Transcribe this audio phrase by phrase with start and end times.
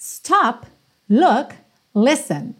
[0.00, 0.64] Stop,
[1.10, 1.56] look,
[1.92, 2.54] listen.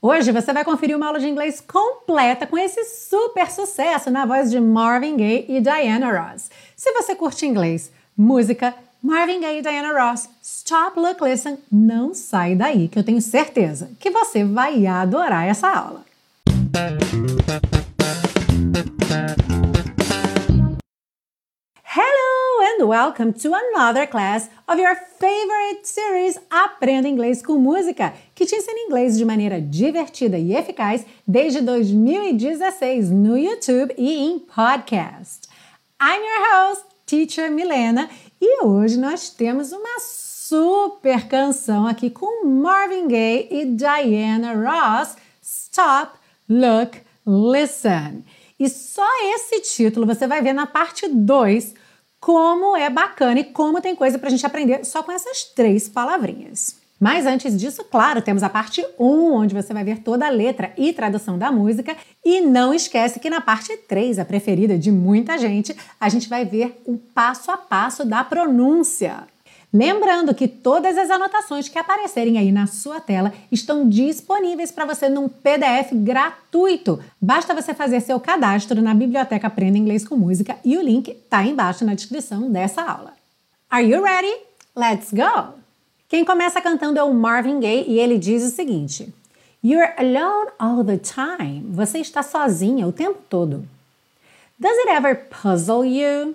[0.00, 4.50] Hoje você vai conferir uma aula de inglês completa com esse super sucesso na voz
[4.50, 6.50] de Marvin Gaye e Diana Ross.
[6.74, 12.54] Se você curte inglês, música, Marvin Gaye e Diana Ross, Stop, Look, Listen, não sai
[12.54, 16.06] daí que eu tenho certeza que você vai adorar essa aula.
[22.78, 28.54] And welcome to another class of your favorite series Aprenda Inglês com Música, que te
[28.54, 35.48] ensina inglês de maneira divertida e eficaz desde 2016 no YouTube e em podcast.
[36.00, 38.08] I'm your host, Teacher Milena,
[38.40, 46.16] e hoje nós temos uma super canção aqui com Marvin Gaye e Diana Ross, Stop,
[46.48, 48.24] Look, Listen.
[48.58, 51.74] E só esse título você vai ver na parte 2
[52.20, 55.88] como é bacana e como tem coisa para a gente aprender só com essas três
[55.88, 56.76] palavrinhas.
[57.00, 60.72] Mas antes disso, claro, temos a parte 1, onde você vai ver toda a letra
[60.76, 61.96] e tradução da música.
[62.24, 66.44] E não esquece que na parte 3, a preferida de muita gente, a gente vai
[66.44, 69.28] ver o passo a passo da pronúncia.
[69.72, 75.10] Lembrando que todas as anotações que aparecerem aí na sua tela estão disponíveis para você
[75.10, 76.98] num PDF gratuito.
[77.20, 81.44] Basta você fazer seu cadastro na Biblioteca Aprenda Inglês com Música e o link está
[81.44, 83.12] embaixo na descrição dessa aula.
[83.68, 84.34] Are you ready?
[84.74, 85.58] Let's go!
[86.08, 89.12] Quem começa cantando é o Marvin Gaye e ele diz o seguinte:
[89.62, 91.66] You're alone all the time.
[91.72, 93.68] Você está sozinha o tempo todo.
[94.58, 96.34] Does it ever puzzle you?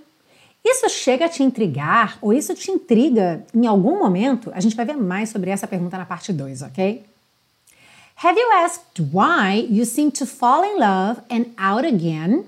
[0.64, 4.52] Isso chega a te intrigar ou isso te intriga em algum momento?
[4.54, 7.04] A gente vai ver mais sobre essa pergunta na parte 2, ok?
[8.24, 12.46] Have you asked why you seem to fall in love and out again?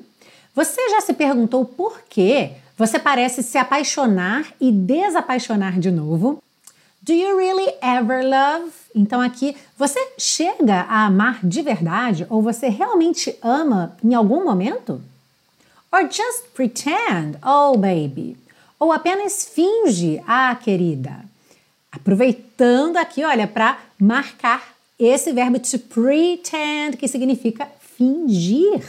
[0.55, 6.41] Você já se perguntou por que você parece se apaixonar e desapaixonar de novo?
[7.01, 8.71] Do you really ever love?
[8.95, 15.01] Então aqui, você chega a amar de verdade ou você realmente ama em algum momento?
[15.95, 18.35] Or just pretend, oh baby.
[18.77, 21.23] Ou apenas finge, ah querida.
[21.89, 28.83] Aproveitando aqui, olha, para marcar esse verbo to pretend, que significa fingir.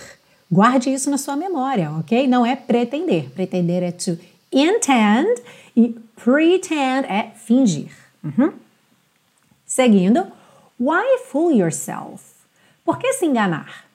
[0.51, 2.27] Guarde isso na sua memória, ok?
[2.27, 3.31] Não é pretender.
[3.31, 4.19] Pretender é to
[4.51, 5.41] intend
[5.77, 7.93] e pretend é fingir.
[8.25, 8.53] Uhum.
[9.65, 10.27] Seguindo,
[10.77, 12.25] why fool yourself?
[12.85, 13.86] Por que se enganar?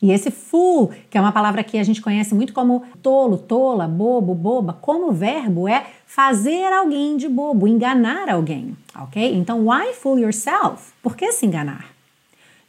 [0.00, 3.88] E esse fool, que é uma palavra que a gente conhece muito como tolo, tola,
[3.88, 9.34] bobo, boba, como verbo é fazer alguém de bobo, enganar alguém, ok?
[9.34, 10.92] Então, why fool yourself?
[11.02, 11.86] Por que se enganar?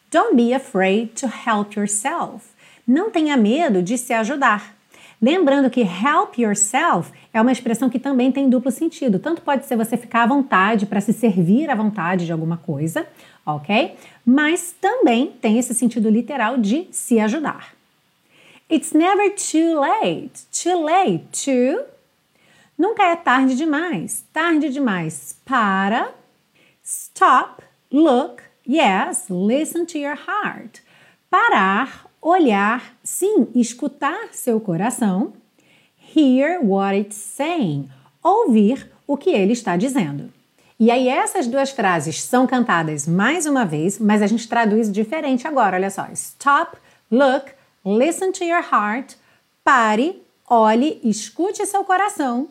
[0.09, 2.45] Don't be afraid to help yourself.
[2.87, 4.77] Não tenha medo de se ajudar.
[5.21, 9.19] Lembrando que help yourself é uma expressão que também tem duplo sentido.
[9.19, 13.05] Tanto pode ser você ficar à vontade para se servir à vontade de alguma coisa,
[13.47, 13.95] ok?
[14.25, 17.73] Mas também tem esse sentido literal de se ajudar.
[18.69, 20.45] It's never too late.
[20.51, 21.85] Too late to.
[22.77, 24.25] Nunca é tarde demais.
[24.33, 26.13] Tarde demais para.
[26.83, 30.81] Stop, look, yes, listen to your heart.
[31.29, 35.33] Parar, olhar, sim, escutar seu coração.
[36.15, 37.89] Hear what it's saying.
[38.23, 40.31] Ouvir o que ele está dizendo.
[40.79, 45.47] E aí essas duas frases são cantadas mais uma vez, mas a gente traduz diferente
[45.47, 45.75] agora.
[45.75, 46.77] Olha só: stop,
[47.11, 47.51] look,
[47.83, 49.15] listen to your heart.
[49.63, 52.47] Pare, olhe, escute seu coração.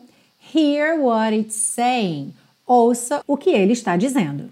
[0.53, 2.33] Hear what it's saying.
[2.65, 4.51] Ouça o que ele está dizendo.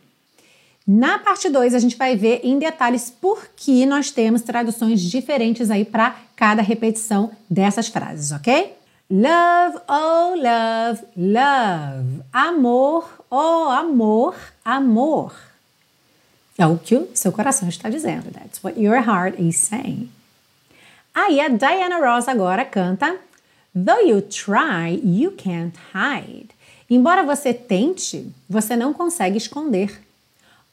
[0.88, 5.72] Na parte 2, a gente vai ver em detalhes por que nós temos traduções diferentes
[5.72, 8.74] aí para cada repetição dessas frases, ok?
[9.10, 12.24] Love, oh love, love.
[12.32, 15.34] Amor, oh amor, amor.
[16.58, 18.32] É o que o seu coração está dizendo.
[18.32, 20.10] That's what your heart is saying.
[21.14, 23.18] Aí a Diana Ross agora canta
[23.76, 26.56] Though you try, you can't hide.
[26.90, 30.02] Embora você tente, você não consegue esconder.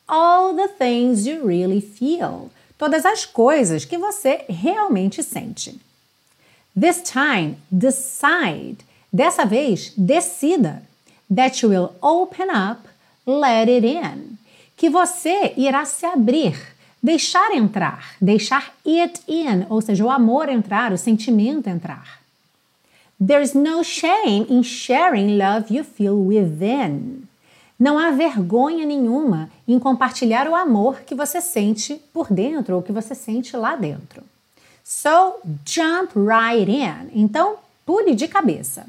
[0.06, 2.50] All the things you really feel.
[2.78, 5.80] Todas as coisas que você realmente sente.
[6.78, 8.78] This time, decide.
[9.12, 10.82] Dessa vez, decida.
[11.34, 12.88] That you will open up,
[13.26, 14.36] let it in.
[14.76, 16.56] Que você irá se abrir,
[17.02, 22.20] deixar entrar, deixar it in, ou seja, o amor entrar, o sentimento entrar.
[23.24, 27.22] There's no shame in sharing love you feel within.
[27.78, 32.92] Não há vergonha nenhuma em compartilhar o amor que você sente por dentro ou que
[32.92, 34.22] você sente lá dentro.
[34.84, 37.10] So jump right in.
[37.14, 37.56] Então,
[37.86, 38.86] pule de cabeça.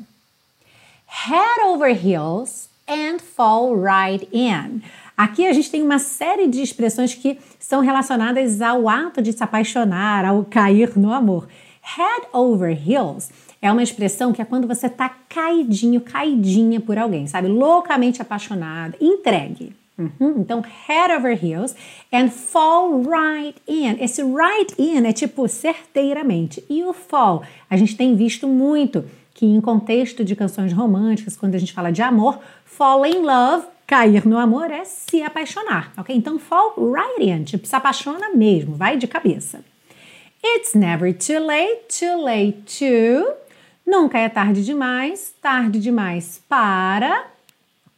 [1.16, 4.82] Head over heels and fall right in.
[5.16, 9.44] Aqui a gente tem uma série de expressões que são relacionadas ao ato de se
[9.44, 11.48] apaixonar, ao cair no amor.
[11.82, 13.30] Head over heels
[13.62, 17.48] é uma expressão que é quando você tá caidinho, caidinha por alguém, sabe?
[17.48, 19.72] Loucamente apaixonado, entregue.
[19.96, 20.40] Uhum.
[20.40, 21.76] Então, head over heels
[22.12, 24.04] and fall right in.
[24.04, 26.66] Esse right in é tipo certeiramente.
[26.68, 31.56] E o fall, a gente tem visto muito que em contexto de canções românticas, quando
[31.56, 36.16] a gente fala de amor, fall in love, cair no amor é se apaixonar, ok?
[36.16, 39.64] Então, fall right in, tipo, se apaixona mesmo, vai de cabeça.
[40.44, 43.34] It's never too late, too late to.
[43.86, 47.26] Nunca é tarde demais, tarde demais para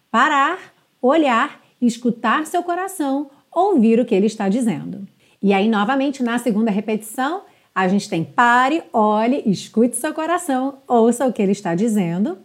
[0.09, 0.57] parar,
[1.01, 5.07] olhar escutar seu coração, ouvir o que ele está dizendo.
[5.41, 7.43] E aí, novamente, na segunda repetição,
[7.75, 12.37] a gente tem pare, olhe, escute seu coração, ouça o que ele está dizendo.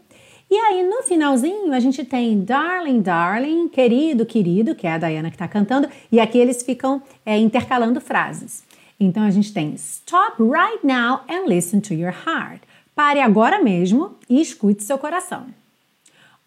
[0.51, 5.31] E aí, no finalzinho, a gente tem darling, darling, querido, querido, que é a Diana
[5.31, 8.65] que está cantando, e aqui eles ficam é, intercalando frases.
[8.99, 12.63] Então, a gente tem stop right now and listen to your heart.
[12.97, 15.47] Pare agora mesmo e escute seu coração.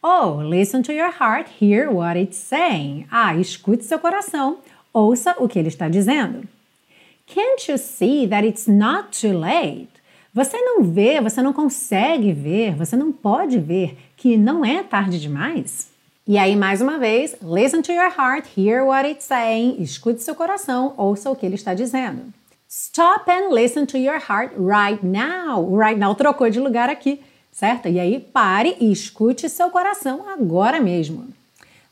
[0.02, 3.08] Oh, listen to your heart, hear what it's saying.
[3.10, 4.58] Ah, escute seu coração,
[4.92, 6.46] ouça o que ele está dizendo.
[7.28, 9.90] Can't you see that it's not too late?
[10.34, 15.20] Você não vê, você não consegue ver, você não pode ver que não é tarde
[15.20, 15.90] demais?
[16.28, 20.34] E aí, mais uma vez, listen to your heart, hear what it's saying, escute seu
[20.34, 22.34] coração, ouça o que ele está dizendo.
[22.68, 25.78] Stop and listen to your heart right now.
[25.78, 27.20] Right now trocou de lugar aqui
[27.54, 27.88] certo?
[27.88, 31.28] E aí pare e escute seu coração agora mesmo.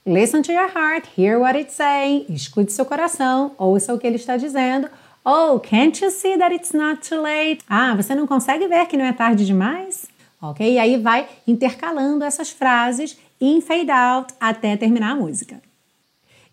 [0.05, 2.25] Listen to your heart, hear what it's saying.
[2.27, 4.89] Escute seu coração, ouça o que ele está dizendo.
[5.23, 7.63] Oh, can't you see that it's not too late?
[7.69, 10.07] Ah, você não consegue ver que não é tarde demais?
[10.41, 10.73] Ok?
[10.73, 15.61] E aí vai intercalando essas frases em fade out até terminar a música.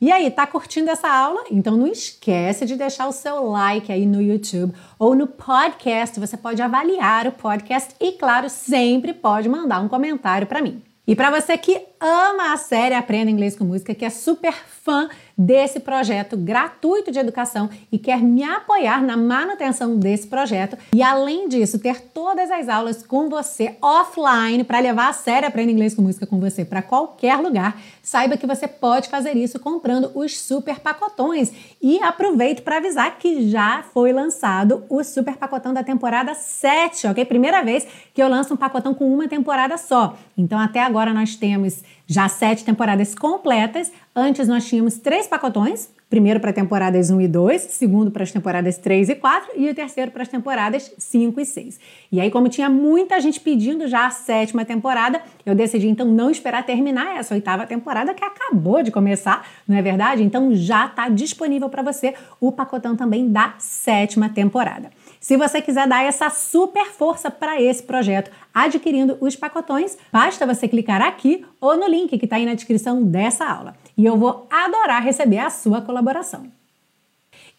[0.00, 1.44] E aí, tá curtindo essa aula?
[1.50, 6.20] Então não esquece de deixar o seu like aí no YouTube ou no podcast.
[6.20, 10.82] Você pode avaliar o podcast e, claro, sempre pode mandar um comentário para mim.
[11.06, 15.08] E para você que ama a série Aprenda Inglês com Música, que é super fã
[15.36, 21.46] desse projeto gratuito de educação e quer me apoiar na manutenção desse projeto e além
[21.46, 26.02] disso ter todas as aulas com você offline para levar a sério Aprenda Inglês com
[26.02, 30.80] Música com você para qualquer lugar, saiba que você pode fazer isso comprando os super
[30.80, 37.06] pacotões e aproveito para avisar que já foi lançado o super pacotão da temporada 7,
[37.06, 37.24] ok?
[37.24, 40.16] Primeira vez que eu lanço um pacotão com uma temporada só.
[40.36, 43.92] Então até agora nós temos já sete temporadas completas.
[44.16, 48.78] Antes nós tínhamos três pacotões, primeiro para temporadas 1 e 2, segundo para as temporadas
[48.78, 51.78] 3 e 4 e o terceiro para as temporadas 5 e 6.
[52.10, 56.30] E aí, como tinha muita gente pedindo já a sétima temporada, eu decidi então não
[56.30, 60.22] esperar terminar essa oitava temporada que acabou de começar, não é verdade?
[60.22, 64.90] Então já está disponível para você o pacotão também da sétima temporada.
[65.20, 70.68] Se você quiser dar essa super força para esse projeto, adquirindo os pacotões, basta você
[70.68, 73.76] clicar aqui ou no link que está aí na descrição dessa aula.
[73.96, 76.46] E eu vou adorar receber a sua colaboração.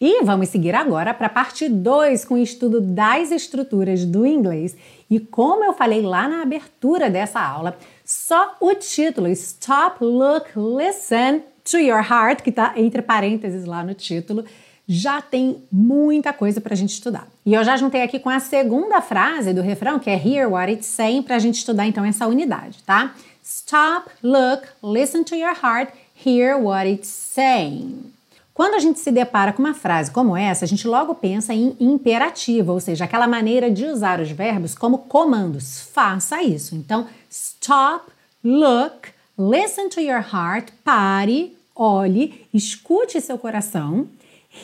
[0.00, 4.74] E vamos seguir agora para a parte 2 com o estudo das estruturas do inglês.
[5.10, 11.42] E como eu falei lá na abertura dessa aula, só o título Stop, Look, Listen
[11.70, 14.46] to Your Heart, que está entre parênteses lá no título,
[14.92, 17.28] já tem muita coisa para a gente estudar.
[17.46, 20.72] E eu já juntei aqui com a segunda frase do refrão, que é Hear What
[20.72, 23.14] It's Saying, para a gente estudar então essa unidade, tá?
[23.40, 25.92] Stop, look, listen to your heart,
[26.26, 28.12] hear what it's saying.
[28.52, 31.76] Quando a gente se depara com uma frase como essa, a gente logo pensa em
[31.78, 35.88] imperativo, ou seja, aquela maneira de usar os verbos como comandos.
[35.92, 36.74] Faça isso.
[36.74, 38.10] Então, stop,
[38.42, 44.08] look, listen to your heart, pare, olhe, escute seu coração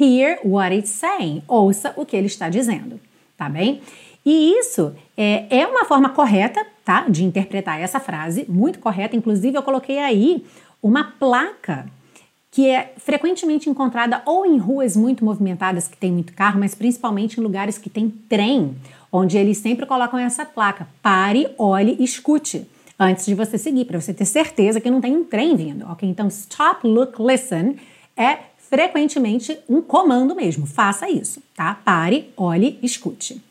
[0.01, 1.43] Hear what it's saying.
[1.47, 3.01] Ouça o que ele está dizendo,
[3.37, 3.81] tá bem?
[4.25, 7.07] E isso é, é uma forma correta, tá?
[7.09, 9.15] De interpretar essa frase, muito correta.
[9.15, 10.45] Inclusive, eu coloquei aí
[10.83, 11.87] uma placa
[12.51, 17.39] que é frequentemente encontrada ou em ruas muito movimentadas que tem muito carro, mas principalmente
[17.39, 18.75] em lugares que tem trem,
[19.13, 22.67] onde eles sempre colocam essa placa: pare, olhe, escute,
[22.99, 26.09] antes de você seguir, para você ter certeza que não tem um trem vindo, ok?
[26.09, 27.77] Então, stop, look, listen
[28.17, 30.67] é frequentemente um comando mesmo.
[30.67, 31.75] Faça isso, tá?
[31.85, 33.43] Pare, olhe, escute.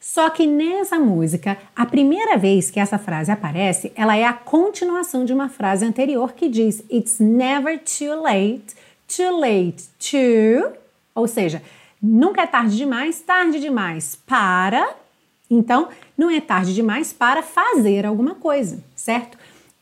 [0.00, 5.24] Só que nessa música, a primeira vez que essa frase aparece, ela é a continuação
[5.24, 8.74] de uma frase anterior que diz It's never too late,
[9.06, 10.72] too late to,
[11.14, 11.62] ou seja,
[12.00, 14.94] nunca é tarde demais, tarde demais para.
[15.50, 19.36] Então, não é tarde demais para fazer alguma coisa, certo?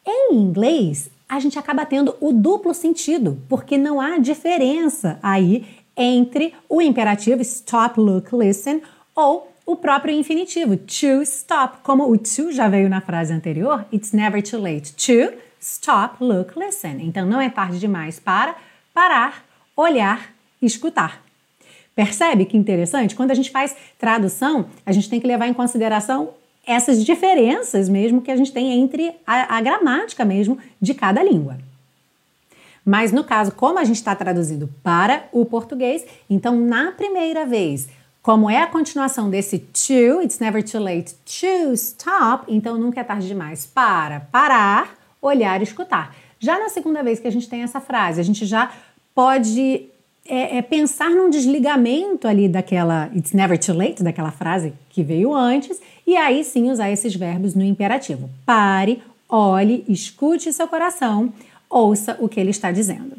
[0.06, 6.54] Em inglês, a gente acaba tendo o duplo sentido, porque não há diferença aí entre
[6.68, 8.80] o imperativo stop, look, listen
[9.14, 11.78] ou o próprio infinitivo to stop.
[11.82, 16.56] Como o to já veio na frase anterior, it's never too late to stop, look,
[16.56, 16.98] listen.
[17.00, 18.54] Então não é tarde demais para
[18.94, 19.44] parar,
[19.76, 20.32] olhar,
[20.62, 21.20] escutar.
[21.96, 23.16] Percebe que interessante?
[23.16, 26.34] Quando a gente faz tradução, a gente tem que levar em consideração
[26.66, 31.58] essas diferenças mesmo que a gente tem entre a, a gramática mesmo de cada língua.
[32.84, 37.88] Mas no caso, como a gente está traduzindo para o português, então na primeira vez,
[38.22, 43.04] como é a continuação desse to, it's never too late to stop, então nunca é
[43.04, 46.14] tarde demais para parar, olhar e escutar.
[46.38, 48.70] Já na segunda vez que a gente tem essa frase, a gente já
[49.14, 49.88] pode
[50.28, 55.34] é, é, pensar num desligamento ali daquela it's never too late, daquela frase que veio
[55.34, 58.30] antes, e aí sim usar esses verbos no imperativo.
[58.44, 61.32] Pare, olhe, escute seu coração,
[61.68, 63.16] ouça o que ele está dizendo.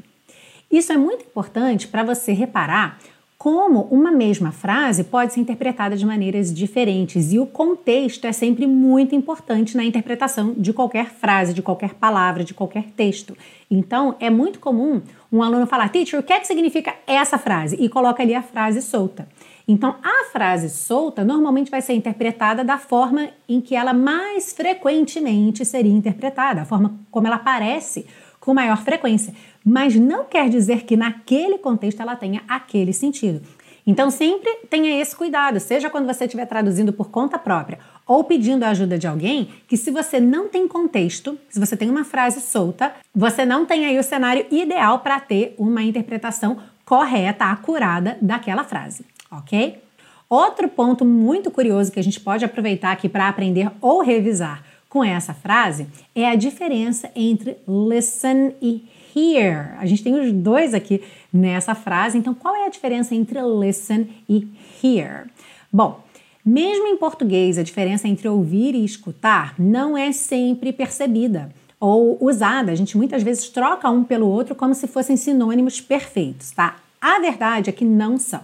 [0.71, 2.99] Isso é muito importante para você reparar
[3.47, 8.67] como uma mesma frase pode ser interpretada de maneiras diferentes e o contexto é sempre
[8.67, 13.37] muito importante na interpretação de qualquer frase, de qualquer palavra, de qualquer texto.
[13.71, 15.01] Então, é muito comum
[15.31, 17.77] um aluno falar, teacher, o que é que significa essa frase?
[17.79, 19.29] E coloca ali a frase solta.
[19.65, 25.63] Então, a frase solta normalmente vai ser interpretada da forma em que ela mais frequentemente
[25.63, 28.05] seria interpretada, a forma como ela aparece
[28.41, 29.33] com maior frequência,
[29.67, 33.41] mas não quer dizer que naquele contexto ela tenha aquele sentido.
[33.85, 38.63] Então sempre tenha esse cuidado, seja quando você estiver traduzindo por conta própria ou pedindo
[38.63, 42.39] a ajuda de alguém, que se você não tem contexto, se você tem uma frase
[42.39, 48.63] solta, você não tem aí o cenário ideal para ter uma interpretação correta, acurada daquela
[48.63, 49.83] frase, ok?
[50.29, 55.03] Outro ponto muito curioso que a gente pode aproveitar aqui para aprender ou revisar com
[55.03, 58.85] essa frase é a diferença entre listen e
[59.17, 59.75] hear.
[59.79, 61.01] A gente tem os dois aqui
[61.33, 64.47] nessa frase, então qual é a diferença entre listen e
[64.83, 65.27] hear?
[65.73, 66.01] Bom,
[66.45, 72.71] mesmo em português, a diferença entre ouvir e escutar não é sempre percebida ou usada.
[72.71, 76.77] A gente muitas vezes troca um pelo outro como se fossem sinônimos perfeitos, tá?
[77.01, 78.41] A verdade é que não são.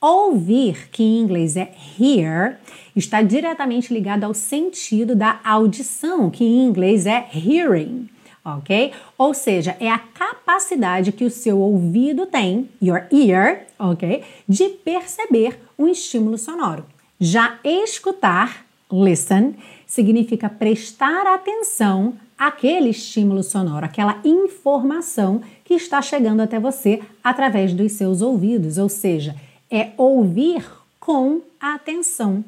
[0.00, 2.60] Ouvir, que em inglês é hear,
[2.94, 8.08] está diretamente ligado ao sentido da audição, que em inglês é hearing,
[8.44, 8.92] ok?
[9.16, 14.22] Ou seja, é a capacidade que o seu ouvido tem, your ear, ok?
[14.48, 16.84] De perceber um estímulo sonoro.
[17.18, 19.54] Já escutar, listen,
[19.86, 27.92] significa prestar atenção àquele estímulo sonoro, aquela informação que está chegando até você através dos
[27.92, 29.34] seus ouvidos, ou seja,
[29.70, 30.64] é ouvir
[31.00, 32.44] com atenção.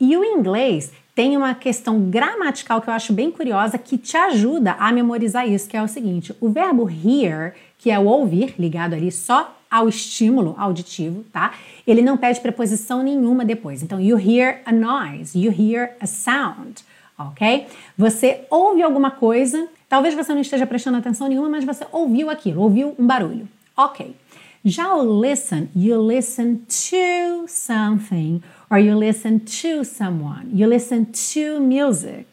[0.00, 4.72] E o inglês tem uma questão gramatical que eu acho bem curiosa que te ajuda
[4.78, 8.94] a memorizar isso, que é o seguinte: o verbo hear, que é o ouvir, ligado
[8.94, 11.52] ali só ao estímulo auditivo, tá?
[11.86, 13.82] Ele não pede preposição nenhuma depois.
[13.82, 16.82] Então, you hear a noise, you hear a sound,
[17.18, 17.66] ok?
[17.98, 22.62] Você ouve alguma coisa, talvez você não esteja prestando atenção nenhuma, mas você ouviu aquilo,
[22.62, 23.46] ouviu um barulho,
[23.76, 24.16] ok.
[24.64, 31.60] Já o listen, you listen to something or you listen to someone, you listen to
[31.60, 32.26] music.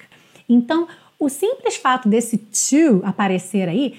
[0.47, 0.87] Então,
[1.19, 3.95] o simples fato desse to aparecer aí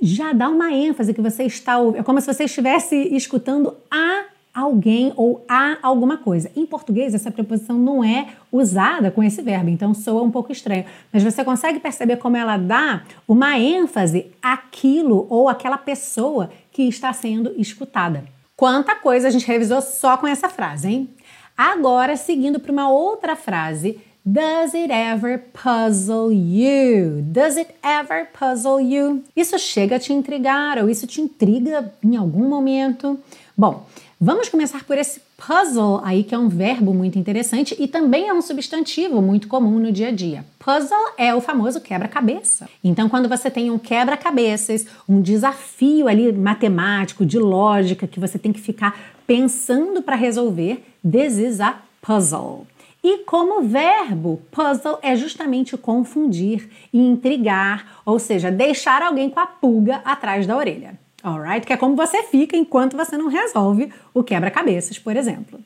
[0.00, 4.24] já dá uma ênfase que você está é como se você estivesse escutando a
[4.54, 6.50] alguém ou a alguma coisa.
[6.54, 10.84] Em português, essa preposição não é usada com esse verbo, então soa um pouco estranho.
[11.12, 17.12] Mas você consegue perceber como ela dá uma ênfase àquilo ou àquela pessoa que está
[17.12, 18.24] sendo escutada.
[18.56, 21.08] Quanta coisa a gente revisou só com essa frase, hein?
[21.56, 27.22] Agora, seguindo para uma outra frase, Does it ever puzzle you?
[27.22, 29.24] Does it ever puzzle you?
[29.34, 33.18] Isso chega a te intrigar ou isso te intriga em algum momento?
[33.56, 33.84] Bom,
[34.24, 38.32] Vamos começar por esse puzzle aí, que é um verbo muito interessante e também é
[38.32, 40.44] um substantivo muito comum no dia a dia.
[40.58, 42.68] Puzzle é o famoso quebra-cabeça.
[42.82, 48.52] Então, quando você tem um quebra-cabeças, um desafio ali matemático, de lógica, que você tem
[48.52, 48.96] que ficar
[49.26, 52.66] pensando para resolver, this is a puzzle.
[53.02, 59.96] E como verbo, puzzle é justamente confundir intrigar, ou seja, deixar alguém com a pulga
[60.04, 61.66] atrás da orelha alright?
[61.66, 65.60] Que é como você fica enquanto você não resolve o quebra-cabeças, por exemplo.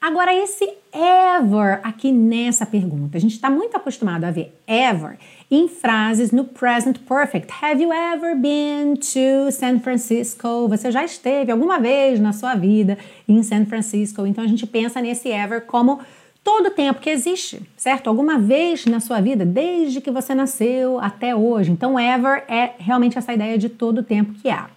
[0.00, 5.16] Agora, esse ever aqui nessa pergunta, a gente está muito acostumado a ver ever
[5.48, 7.52] em frases no present perfect.
[7.62, 10.66] Have you ever been to San Francisco?
[10.68, 14.26] Você já esteve alguma vez na sua vida em San Francisco?
[14.26, 16.00] Então a gente pensa nesse ever como
[16.42, 18.08] todo tempo que existe, certo?
[18.08, 21.70] Alguma vez na sua vida, desde que você nasceu até hoje.
[21.70, 24.68] Então, ever é realmente essa ideia de todo tempo que há.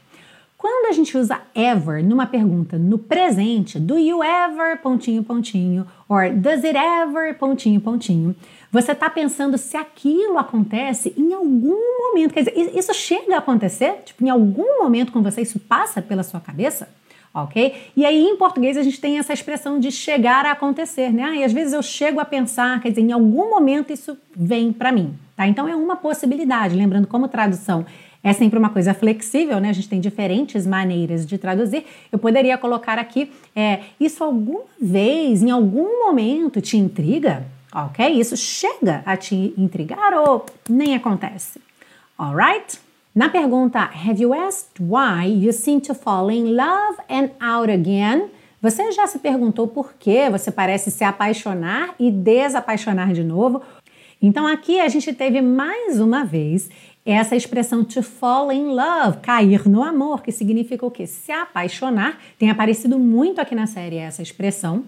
[0.66, 6.32] Quando a gente usa ever numa pergunta no presente, do you ever, pontinho, pontinho, or
[6.34, 8.36] does it ever, pontinho, pontinho,
[8.72, 12.34] você está pensando se aquilo acontece em algum momento.
[12.34, 14.02] Quer dizer, isso chega a acontecer?
[14.06, 16.90] Tipo, em algum momento com você, isso passa pela sua cabeça?
[17.32, 17.92] ok?
[17.96, 21.36] E aí em português a gente tem essa expressão de chegar a acontecer, né?
[21.36, 24.92] E às vezes eu chego a pensar, quer dizer, em algum momento isso vem para
[24.92, 25.46] mim, tá?
[25.46, 27.86] Então é uma possibilidade, lembrando como tradução
[28.26, 29.70] é sempre uma coisa flexível, né?
[29.70, 31.86] A gente tem diferentes maneiras de traduzir.
[32.12, 37.46] Eu poderia colocar aqui, é, isso alguma vez, em algum momento te intriga?
[37.72, 38.20] Ok?
[38.20, 41.62] Isso chega a te intrigar ou nem acontece?
[42.18, 42.80] Alright?
[43.14, 48.24] Na pergunta Have you asked why you seem to fall in love and out again?
[48.60, 53.62] Você já se perguntou por que você parece se apaixonar e desapaixonar de novo?
[54.20, 56.72] Então aqui a gente teve mais uma vez
[57.06, 61.06] essa expressão to fall in love, cair no amor, que significa o quê?
[61.06, 62.20] Se apaixonar.
[62.40, 64.84] Tem aparecido muito aqui na série essa expressão.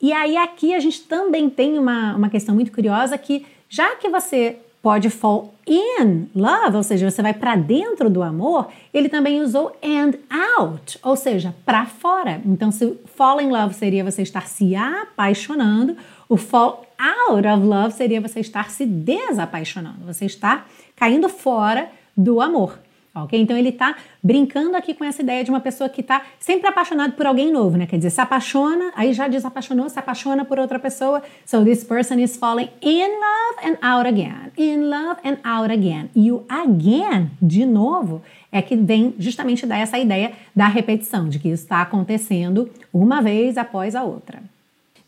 [0.00, 4.08] E aí aqui a gente também tem uma, uma questão muito curiosa que já que
[4.10, 9.40] você pode fall in love, ou seja, você vai para dentro do amor, ele também
[9.40, 10.12] usou and
[10.58, 12.42] out, ou seja, para fora.
[12.44, 15.96] Então, se fall in love seria você estar se apaixonando,
[16.28, 20.66] o fall out of love seria você estar se desapaixonando, você está
[20.96, 22.78] caindo fora do amor
[23.14, 23.40] ok?
[23.40, 27.12] Então ele está brincando aqui com essa ideia de uma pessoa que está sempre apaixonada
[27.12, 27.86] por alguém novo, né?
[27.86, 31.22] Quer dizer, se apaixona, aí já desapaixonou, se apaixona por outra pessoa.
[31.46, 36.10] So this person is falling in love and out again, in love and out again.
[36.14, 41.38] E o again, de novo, é que vem justamente dar essa ideia da repetição, de
[41.38, 44.42] que isso está acontecendo uma vez após a outra.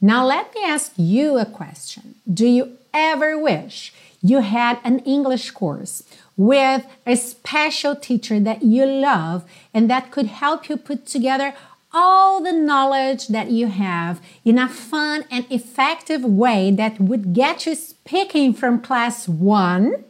[0.00, 2.02] Now let me ask you a question.
[2.26, 6.02] Do you ever wish you had an English course
[6.37, 11.54] with a special teacher that you love and that could help you put together
[11.92, 17.64] all the knowledge that you have in a fun and effective way that would get
[17.64, 20.05] you speaking from class one.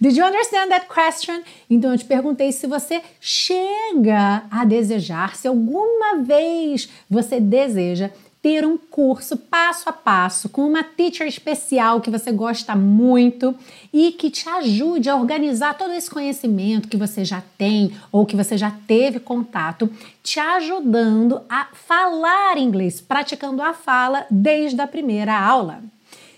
[0.00, 1.42] Did you understand that question?
[1.68, 8.10] Então eu te perguntei se você chega a desejar, se alguma vez você deseja
[8.46, 13.52] ter um curso passo a passo com uma teacher especial que você gosta muito
[13.92, 18.36] e que te ajude a organizar todo esse conhecimento que você já tem ou que
[18.36, 19.90] você já teve contato,
[20.22, 25.82] te ajudando a falar inglês, praticando a fala desde a primeira aula.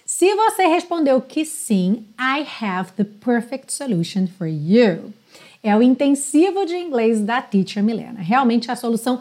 [0.07, 5.12] Se você respondeu que sim, I have the perfect solution for you.
[5.62, 8.21] É o intensivo de inglês da Teacher Milena.
[8.21, 9.21] Realmente a solução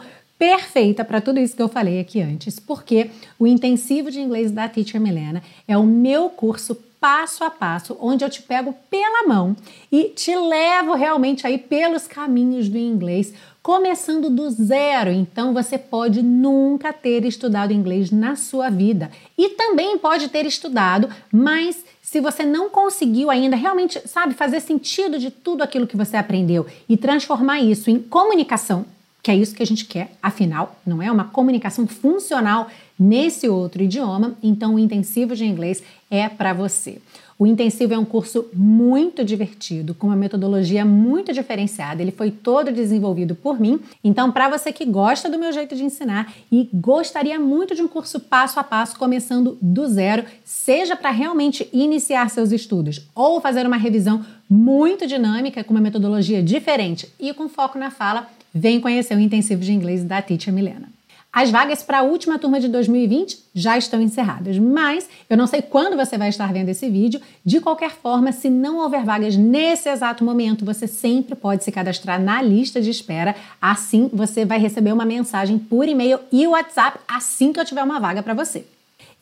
[1.04, 5.00] para tudo isso que eu falei aqui antes, porque o intensivo de inglês da Teacher
[5.00, 9.56] Milena é o meu curso passo a passo, onde eu te pego pela mão
[9.90, 15.10] e te levo realmente aí pelos caminhos do inglês, começando do zero.
[15.10, 21.08] Então você pode nunca ter estudado inglês na sua vida e também pode ter estudado,
[21.32, 26.16] mas se você não conseguiu ainda realmente, sabe, fazer sentido de tudo aquilo que você
[26.16, 28.86] aprendeu e transformar isso em comunicação
[29.28, 33.82] que é isso que a gente quer, afinal, não é uma comunicação funcional nesse outro
[33.82, 36.96] idioma, então o intensivo de inglês é para você.
[37.38, 42.00] O intensivo é um curso muito divertido, com uma metodologia muito diferenciada.
[42.00, 43.78] Ele foi todo desenvolvido por mim.
[44.02, 47.86] Então, para você que gosta do meu jeito de ensinar e gostaria muito de um
[47.86, 53.66] curso passo a passo, começando do zero, seja para realmente iniciar seus estudos ou fazer
[53.66, 59.14] uma revisão muito dinâmica com uma metodologia diferente e com foco na fala, Vem conhecer
[59.16, 60.88] o intensivo de inglês da Teacher Milena.
[61.30, 65.60] As vagas para a última turma de 2020 já estão encerradas, mas eu não sei
[65.60, 67.20] quando você vai estar vendo esse vídeo.
[67.44, 72.20] De qualquer forma, se não houver vagas nesse exato momento, você sempre pode se cadastrar
[72.20, 73.36] na lista de espera.
[73.60, 78.00] Assim, você vai receber uma mensagem por e-mail e WhatsApp assim que eu tiver uma
[78.00, 78.64] vaga para você.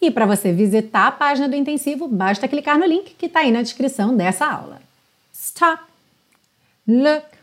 [0.01, 3.51] E para você visitar a página do intensivo, basta clicar no link que está aí
[3.51, 4.81] na descrição dessa aula.
[5.33, 5.83] Stop.
[6.87, 7.36] Look.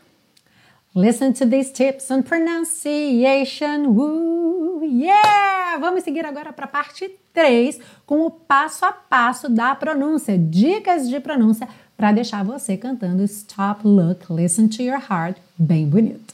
[0.96, 3.96] Listen to these tips on pronunciation.
[3.96, 5.76] Woo, yeah!
[5.80, 11.08] Vamos seguir agora para a parte 3 com o passo a passo da pronúncia, dicas
[11.08, 16.32] de pronúncia para deixar você cantando Stop, Look, Listen to Your Heart bem bonito.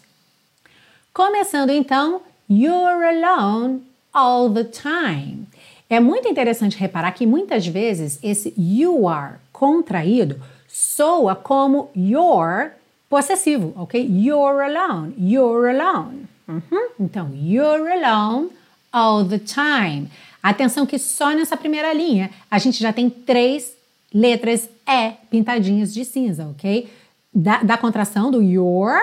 [1.14, 3.80] Começando então, You're alone
[4.12, 5.46] all the time.
[5.88, 12.72] É muito interessante reparar que muitas vezes esse you are contraído soa como your
[13.10, 14.00] possessivo, ok?
[14.00, 16.28] You're alone, you're alone.
[16.48, 16.88] Uhum.
[16.98, 18.50] Então, you're alone
[18.92, 20.08] all the time.
[20.42, 23.72] Atenção que só nessa primeira linha a gente já tem três
[24.14, 26.88] letras E pintadinhas de cinza, ok?
[27.34, 28.98] Da, da contração do your,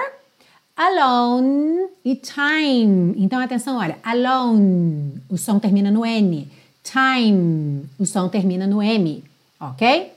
[0.76, 3.14] alone e time.
[3.18, 6.48] Então atenção, olha, alone, o som termina no N.
[6.84, 9.24] Time, o som termina no M,
[9.60, 10.17] ok?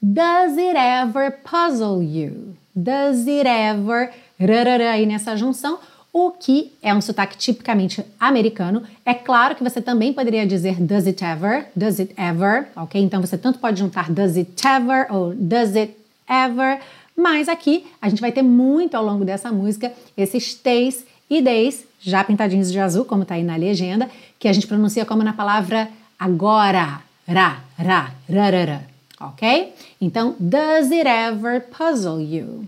[0.00, 2.56] Does it ever puzzle you?
[2.74, 5.80] Does it ever rarara, aí nessa junção,
[6.12, 8.82] o que é um sotaque tipicamente americano.
[9.04, 13.00] É claro que você também poderia dizer does it ever, does it ever, ok?
[13.00, 15.94] Então você tanto pode juntar does it ever ou does it
[16.28, 16.80] ever,
[17.16, 21.84] mas aqui a gente vai ter muito ao longo dessa música esses T's e D's,
[22.00, 24.08] já pintadinhos de azul, como está aí na legenda,
[24.38, 29.72] que a gente pronuncia como na palavra agora, ra, ra, rarara, ok?
[30.00, 32.66] Então, does it ever puzzle you?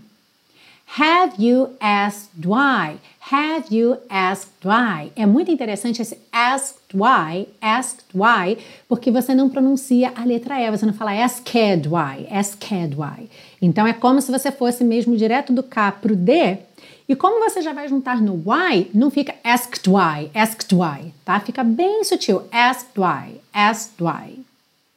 [0.97, 2.97] Have you asked why?
[3.31, 5.09] Have you asked why?
[5.15, 8.57] É muito interessante esse asked why, asked why,
[8.89, 13.29] porque você não pronuncia a letra E, você não fala asked why, asked why.
[13.61, 16.57] Então é como se você fosse mesmo direto do K pro D,
[17.07, 21.39] e como você já vai juntar no why, não fica asked why, asked why, tá?
[21.39, 24.39] Fica bem sutil, asked why, asked why.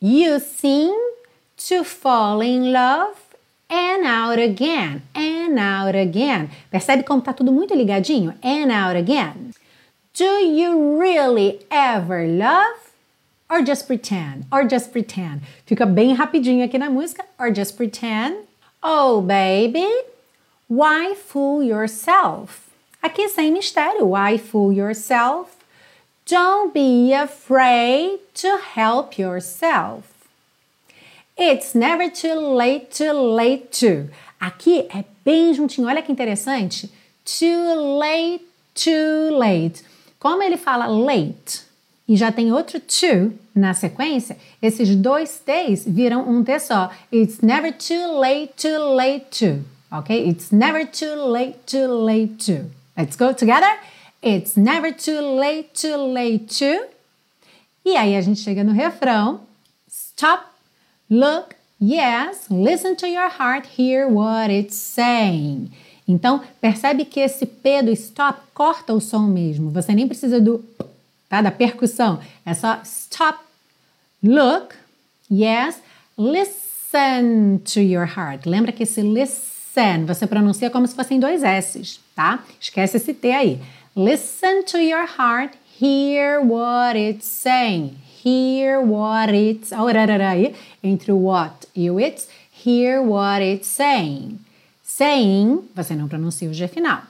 [0.03, 0.93] You seem
[1.69, 3.17] to fall in love
[3.71, 6.51] and out again, and out again.
[6.71, 8.35] Percebe como tá tudo muito ligadinho?
[8.43, 9.53] And out again.
[10.13, 12.93] Do you really ever love?
[13.51, 14.47] Or just pretend?
[14.53, 15.43] Or just pretend.
[15.67, 17.25] Fica bem rapidinho aqui na música.
[17.39, 18.47] Or just pretend.
[18.83, 19.89] Oh, baby,
[20.69, 22.71] why fool yourself?
[23.03, 24.07] Aqui sem mistério.
[24.07, 25.57] Why fool yourself?
[26.27, 30.14] Don't be afraid to help yourself.
[31.37, 34.09] It's never too late, too late to.
[34.41, 35.89] Aqui é bem juntinho.
[35.89, 36.89] Olha que interessante.
[37.25, 38.45] Too late,
[38.75, 39.85] too late.
[40.21, 41.63] Como ele fala late
[42.07, 46.91] e já tem outro to na sequência, esses dois T's viram um T só.
[47.13, 49.65] It's never too late, too late to.
[49.91, 50.29] Ok?
[50.29, 52.71] It's never too late, too late to.
[52.97, 53.79] Let's go together.
[54.23, 56.87] It's never too late, too late to.
[57.85, 59.41] E aí a gente chega no refrão.
[59.89, 60.54] Stop
[61.15, 65.71] Look, yes, listen to your heart, hear what it's saying.
[66.09, 69.71] Então, percebe que esse P do stop corta o som mesmo.
[69.71, 70.65] Você nem precisa do
[71.29, 72.19] tá, da percussão.
[72.45, 73.39] É só stop,
[74.25, 74.75] look,
[75.31, 75.81] yes,
[76.19, 78.45] listen to your heart.
[78.45, 82.43] Lembra que esse listen você pronuncia como se fossem dois S's, tá?
[82.61, 83.61] Esquece esse T aí.
[83.97, 89.73] Listen to your heart, hear what it's saying hear what it's.
[89.73, 92.29] Aí, entre o what e o it's,
[92.65, 94.39] hear what it's saying.
[94.83, 97.03] Saying, você não pronuncia o G final.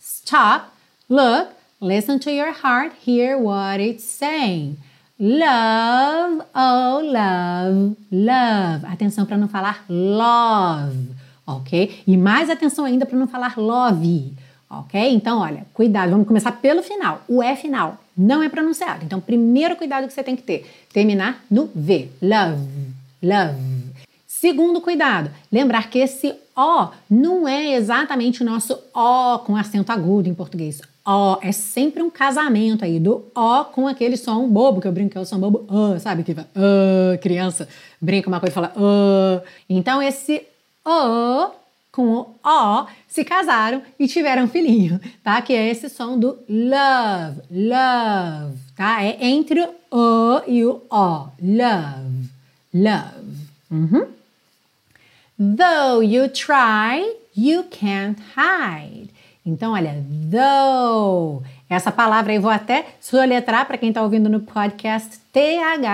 [0.00, 0.66] Stop,
[1.08, 4.76] look, listen to your heart, hear what it's saying.
[5.18, 8.86] Love, oh love, love.
[8.86, 11.10] Atenção para não falar love,
[11.46, 12.02] ok?
[12.06, 14.32] E mais atenção ainda para não falar love,
[14.68, 15.12] ok?
[15.12, 17.22] Então, olha, cuidado, vamos começar pelo final.
[17.28, 19.04] O E final não é pronunciado.
[19.04, 22.10] Então, primeiro cuidado que você tem que ter, terminar no V.
[22.20, 22.68] Love,
[23.22, 23.90] love.
[24.26, 30.28] Segundo cuidado, lembrar que esse O não é exatamente o nosso O com acento agudo
[30.28, 30.82] em português.
[31.06, 35.12] O é sempre um casamento aí do O com aquele som bobo, que eu brinco
[35.12, 36.22] que é o som bobo, uh, sabe?
[36.22, 37.66] Que vai, uh, criança
[38.00, 39.42] brinca uma coisa e fala uh.
[39.68, 40.42] Então, esse
[40.84, 41.59] O
[41.92, 45.42] com o O se casaram e tiveram um filhinho, tá?
[45.42, 49.02] Que é esse som do love, love, tá?
[49.02, 51.28] É entre o O e o O.
[51.42, 52.30] Love,
[52.72, 53.48] love.
[53.70, 54.06] Uhum.
[55.38, 59.10] Though you try, you can't hide.
[59.44, 61.42] Então, olha, though.
[61.68, 65.92] Essa palavra aí vou até soletrar para quem está ouvindo no podcast T-H-O-U-G-H.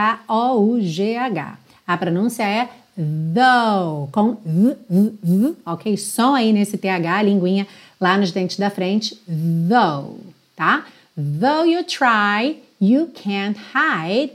[1.86, 5.96] A pronúncia é though, com v, v, v, ok?
[5.96, 7.66] Som aí nesse TH, linguinha
[8.00, 10.18] lá nos dentes da frente, though,
[10.56, 10.86] tá?
[11.16, 14.32] Though you try, you can't hide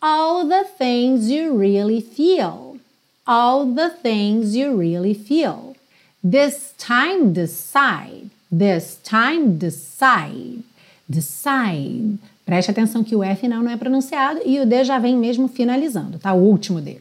[0.00, 2.78] all the things you really feel.
[3.26, 5.74] All the things you really feel.
[6.22, 8.30] This time decide.
[8.50, 10.62] This time decide.
[11.08, 12.18] Decide.
[12.44, 15.48] Preste atenção que o F final não é pronunciado e o D já vem mesmo
[15.48, 16.32] finalizando, tá?
[16.32, 16.98] O último D.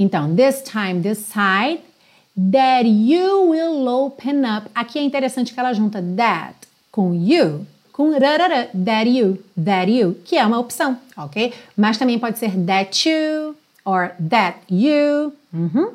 [0.00, 1.82] Então, this time decide
[2.34, 4.70] that you will open up.
[4.74, 6.56] Aqui é interessante que ela junta that
[6.90, 11.52] com you, com rarara, that you, that you, que é uma opção, ok?
[11.76, 15.34] Mas também pode ser that you or that you.
[15.52, 15.90] Uhum.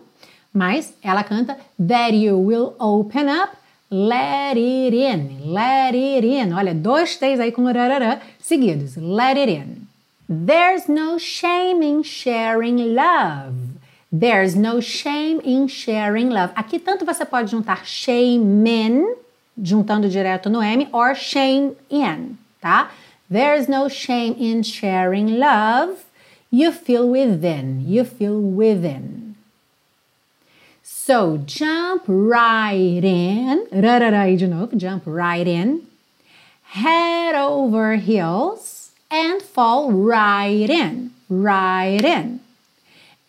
[0.54, 3.58] Mas ela canta that you will open up
[3.90, 6.54] let it in, let it in.
[6.54, 8.98] Olha, dois T's aí com rarará seguidos.
[8.98, 9.88] Let it in.
[10.28, 13.75] There's no shame in sharing love.
[14.18, 16.54] There's no shame in sharing love.
[16.56, 19.16] Aqui tanto você pode juntar shame in,
[19.62, 22.92] juntando direto no M, or shame in, tá?
[23.30, 26.06] There's no shame in sharing love.
[26.50, 29.36] You feel within, you feel within.
[30.82, 35.82] So jump right in, rararaí de novo, jump right in.
[36.70, 42.45] Head over heels and fall right in, right in.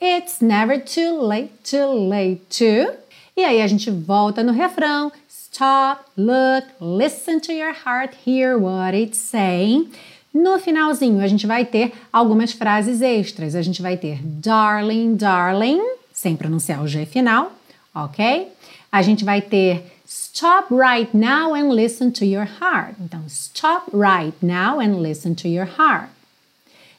[0.01, 2.93] It's never too late, too late to.
[3.37, 5.11] E aí a gente volta no refrão.
[5.29, 9.91] Stop, look, listen to your heart, hear what it's saying.
[10.35, 13.55] No finalzinho, a gente vai ter algumas frases extras.
[13.55, 15.81] A gente vai ter darling, darling,
[16.13, 17.53] sem pronunciar o G final,
[17.95, 18.49] ok?
[18.93, 22.97] A gente vai ter stop right now and listen to your heart.
[23.01, 26.11] Então, stop right now and listen to your heart.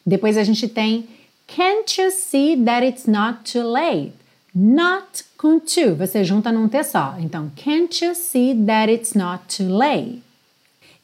[0.04, 1.08] Depois a gente tem
[1.48, 4.14] can't you see that it's not too late?
[4.54, 7.16] Not com to, você junta num T só.
[7.20, 10.24] Então, can't you see that it's not too late?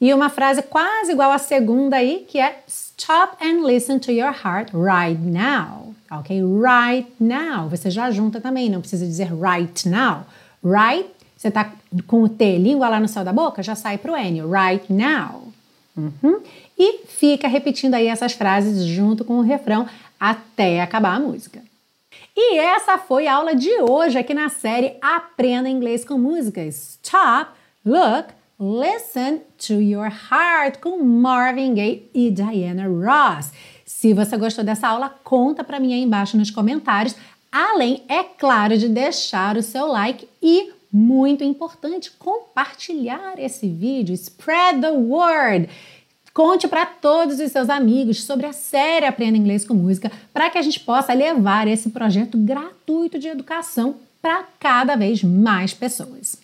[0.00, 4.32] E uma frase quase igual à segunda aí, que é Stop and listen to your
[4.32, 5.94] heart right now.
[6.10, 6.40] Ok?
[6.42, 7.68] Right now.
[7.68, 10.26] Você já junta também, não precisa dizer right now.
[10.62, 11.72] Right, você tá
[12.06, 14.42] com o T, língua lá no céu da boca, já sai pro N.
[14.42, 15.52] Right now.
[15.96, 16.40] Uhum.
[16.78, 19.86] E fica repetindo aí essas frases junto com o refrão
[20.30, 21.62] até acabar a música.
[22.36, 26.62] E essa foi a aula de hoje aqui na série Aprenda Inglês com Música.
[26.64, 27.50] Stop,
[27.84, 33.52] look, Listen to Your Heart com Marvin Gaye e Diana Ross.
[33.84, 37.14] Se você gostou dessa aula, conta para mim aí embaixo nos comentários.
[37.52, 44.14] Além, é claro, de deixar o seu like e, muito importante, compartilhar esse vídeo.
[44.14, 45.68] Spread the word.
[46.34, 50.58] Conte para todos os seus amigos sobre a série Aprenda Inglês com Música para que
[50.58, 56.42] a gente possa levar esse projeto gratuito de educação para cada vez mais pessoas.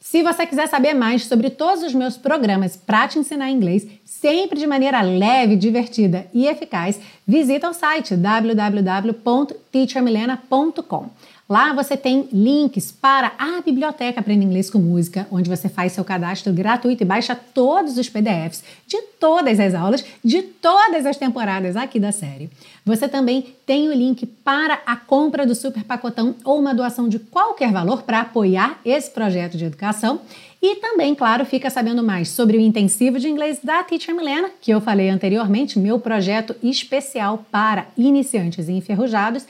[0.00, 4.60] Se você quiser saber mais sobre todos os meus programas para te ensinar inglês, sempre
[4.60, 11.10] de maneira leve, divertida e eficaz, visita o site www.teachermilena.com.
[11.48, 16.04] Lá você tem links para a biblioteca Aprenda Inglês com Música, onde você faz seu
[16.04, 21.76] cadastro gratuito e baixa todos os PDFs de todas as aulas de todas as temporadas
[21.76, 22.50] aqui da série.
[22.84, 27.20] Você também tem o link para a compra do super pacotão ou uma doação de
[27.20, 30.22] qualquer valor para apoiar esse projeto de educação.
[30.60, 34.72] E também, claro, fica sabendo mais sobre o intensivo de inglês da Teacher Milena, que
[34.72, 39.46] eu falei anteriormente, meu projeto especial para iniciantes e enferrujados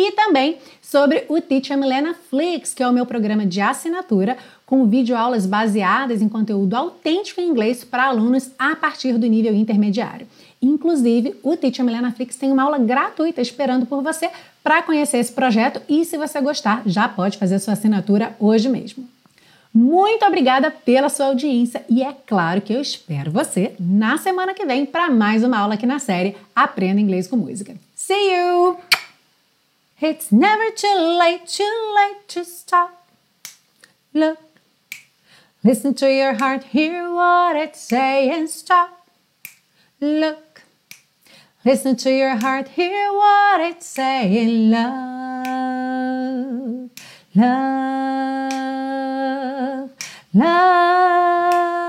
[0.00, 4.86] e também sobre o Teacher Milena Flix, que é o meu programa de assinatura com
[4.86, 10.26] videoaulas baseadas em conteúdo autêntico em inglês para alunos a partir do nível intermediário.
[10.62, 14.30] Inclusive, o Teacher Milena Flix tem uma aula gratuita esperando por você
[14.62, 19.06] para conhecer esse projeto e, se você gostar, já pode fazer sua assinatura hoje mesmo.
[19.72, 24.66] Muito obrigada pela sua audiência e é claro que eu espero você na semana que
[24.66, 27.76] vem para mais uma aula aqui na série Aprenda Inglês com Música.
[27.94, 28.99] See you!
[30.02, 33.06] It's never too late, too late to stop.
[34.14, 34.38] Look,
[35.62, 39.06] listen to your heart, hear what it's saying, stop.
[40.00, 40.62] Look,
[41.66, 45.50] listen to your heart, hear what it's saying, love,
[47.34, 48.60] love,
[50.32, 51.79] love.